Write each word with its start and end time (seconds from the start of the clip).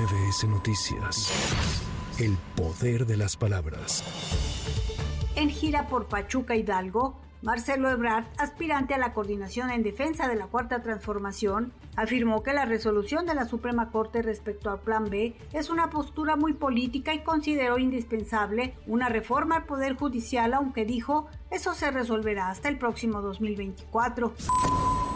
MBS 0.00 0.48
Noticias. 0.48 1.30
El 2.18 2.38
poder 2.56 3.04
de 3.04 3.18
las 3.18 3.36
palabras. 3.36 4.02
En 5.36 5.50
gira 5.50 5.88
por 5.88 6.06
Pachuca 6.06 6.56
Hidalgo, 6.56 7.20
Marcelo 7.42 7.88
Ebrard, 7.88 8.26
aspirante 8.36 8.92
a 8.92 8.98
la 8.98 9.14
coordinación 9.14 9.70
en 9.70 9.82
defensa 9.82 10.28
de 10.28 10.36
la 10.36 10.46
Cuarta 10.46 10.82
Transformación, 10.82 11.72
afirmó 11.96 12.42
que 12.42 12.52
la 12.52 12.66
resolución 12.66 13.24
de 13.24 13.34
la 13.34 13.46
Suprema 13.46 13.90
Corte 13.90 14.20
respecto 14.20 14.70
al 14.70 14.80
Plan 14.80 15.08
B 15.08 15.34
es 15.54 15.70
una 15.70 15.88
postura 15.88 16.36
muy 16.36 16.52
política 16.52 17.14
y 17.14 17.22
consideró 17.22 17.78
indispensable 17.78 18.74
una 18.86 19.08
reforma 19.08 19.56
al 19.56 19.64
Poder 19.64 19.96
Judicial, 19.96 20.52
aunque 20.52 20.84
dijo 20.84 21.28
eso 21.50 21.72
se 21.72 21.90
resolverá 21.90 22.50
hasta 22.50 22.68
el 22.68 22.76
próximo 22.76 23.22
2024. 23.22 24.34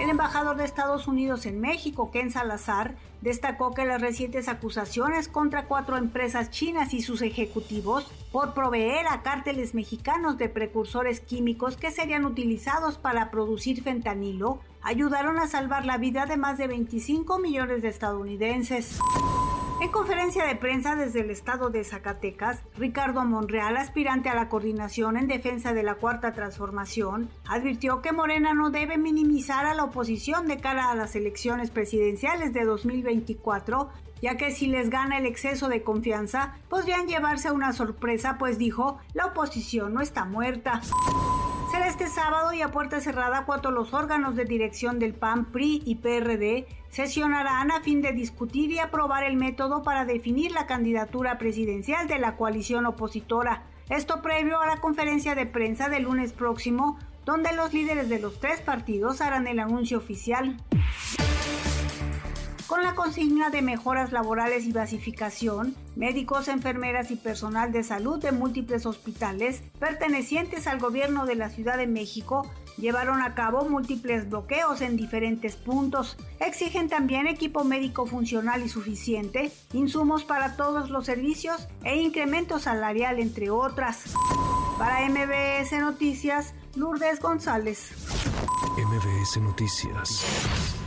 El 0.00 0.10
embajador 0.10 0.56
de 0.56 0.64
Estados 0.64 1.08
Unidos 1.08 1.46
en 1.46 1.60
México, 1.60 2.10
Ken 2.12 2.30
Salazar, 2.30 2.94
destacó 3.20 3.74
que 3.74 3.84
las 3.84 4.00
recientes 4.00 4.48
acusaciones 4.48 5.26
contra 5.26 5.64
cuatro 5.64 5.96
empresas 5.96 6.50
chinas 6.50 6.94
y 6.94 7.02
sus 7.02 7.20
ejecutivos 7.22 8.06
por 8.30 8.54
proveer 8.54 9.08
a 9.08 9.22
cárteles 9.22 9.74
mexicanos 9.74 10.38
de 10.38 10.48
precursores 10.48 11.20
químicos 11.20 11.76
que 11.76 11.90
serían 12.08 12.24
utilizados 12.24 12.96
para 12.96 13.30
producir 13.30 13.82
fentanilo 13.82 14.60
ayudaron 14.80 15.38
a 15.38 15.46
salvar 15.46 15.84
la 15.84 15.98
vida 15.98 16.24
de 16.24 16.38
más 16.38 16.56
de 16.56 16.66
25 16.66 17.38
millones 17.38 17.82
de 17.82 17.88
estadounidenses. 17.88 18.98
En 19.82 19.90
conferencia 19.90 20.46
de 20.46 20.56
prensa 20.56 20.96
desde 20.96 21.20
el 21.20 21.30
estado 21.30 21.68
de 21.68 21.84
Zacatecas, 21.84 22.62
Ricardo 22.78 23.26
Monreal, 23.26 23.76
aspirante 23.76 24.30
a 24.30 24.34
la 24.34 24.48
coordinación 24.48 25.18
en 25.18 25.28
defensa 25.28 25.74
de 25.74 25.82
la 25.82 25.96
Cuarta 25.96 26.32
Transformación, 26.32 27.28
advirtió 27.46 28.00
que 28.00 28.12
Morena 28.12 28.54
no 28.54 28.70
debe 28.70 28.96
minimizar 28.96 29.66
a 29.66 29.74
la 29.74 29.84
oposición 29.84 30.46
de 30.46 30.56
cara 30.56 30.90
a 30.90 30.94
las 30.94 31.14
elecciones 31.14 31.70
presidenciales 31.70 32.54
de 32.54 32.64
2024, 32.64 33.90
ya 34.22 34.38
que 34.38 34.50
si 34.50 34.66
les 34.66 34.88
gana 34.90 35.18
el 35.18 35.26
exceso 35.26 35.68
de 35.68 35.82
confianza, 35.82 36.54
podrían 36.70 37.06
llevarse 37.06 37.50
una 37.50 37.74
sorpresa, 37.74 38.36
pues 38.38 38.56
dijo, 38.56 38.98
la 39.12 39.26
oposición 39.26 39.92
no 39.94 40.00
está 40.00 40.24
muerta. 40.24 40.80
Sábado 42.18 42.52
y 42.52 42.62
a 42.62 42.72
puerta 42.72 43.00
cerrada 43.00 43.44
cuando 43.46 43.70
los 43.70 43.94
órganos 43.94 44.34
de 44.34 44.44
dirección 44.44 44.98
del 44.98 45.14
PAN, 45.14 45.52
PRI 45.52 45.82
y 45.84 45.94
PRD 45.94 46.66
sesionarán 46.88 47.70
a 47.70 47.80
fin 47.80 48.02
de 48.02 48.10
discutir 48.10 48.72
y 48.72 48.80
aprobar 48.80 49.22
el 49.22 49.36
método 49.36 49.84
para 49.84 50.04
definir 50.04 50.50
la 50.50 50.66
candidatura 50.66 51.38
presidencial 51.38 52.08
de 52.08 52.18
la 52.18 52.34
coalición 52.36 52.86
opositora. 52.86 53.62
Esto 53.88 54.20
previo 54.20 54.60
a 54.60 54.66
la 54.66 54.80
conferencia 54.80 55.36
de 55.36 55.46
prensa 55.46 55.88
del 55.88 56.02
lunes 56.02 56.32
próximo, 56.32 56.98
donde 57.24 57.52
los 57.52 57.72
líderes 57.72 58.08
de 58.08 58.18
los 58.18 58.40
tres 58.40 58.60
partidos 58.62 59.20
harán 59.20 59.46
el 59.46 59.60
anuncio 59.60 59.96
oficial 59.96 60.56
con 62.68 62.82
la 62.82 62.94
consigna 62.94 63.48
de 63.48 63.62
mejoras 63.62 64.12
laborales 64.12 64.66
y 64.66 64.72
basificación, 64.72 65.74
médicos, 65.96 66.48
enfermeras 66.48 67.10
y 67.10 67.16
personal 67.16 67.72
de 67.72 67.82
salud 67.82 68.20
de 68.20 68.30
múltiples 68.30 68.84
hospitales 68.84 69.62
pertenecientes 69.80 70.66
al 70.66 70.78
gobierno 70.78 71.24
de 71.24 71.34
la 71.34 71.48
Ciudad 71.48 71.78
de 71.78 71.86
México 71.86 72.48
llevaron 72.76 73.22
a 73.22 73.34
cabo 73.34 73.68
múltiples 73.68 74.28
bloqueos 74.28 74.82
en 74.82 74.96
diferentes 74.96 75.56
puntos. 75.56 76.18
Exigen 76.40 76.90
también 76.90 77.26
equipo 77.26 77.64
médico 77.64 78.06
funcional 78.06 78.62
y 78.62 78.68
suficiente, 78.68 79.50
insumos 79.72 80.24
para 80.24 80.54
todos 80.56 80.90
los 80.90 81.06
servicios 81.06 81.68
e 81.84 81.96
incremento 81.96 82.58
salarial, 82.58 83.18
entre 83.18 83.48
otras. 83.48 84.04
Para 84.78 85.08
MBS 85.08 85.72
Noticias, 85.80 86.54
Lourdes 86.76 87.18
González. 87.18 87.92
MBS 88.76 89.38
Noticias. 89.40 90.86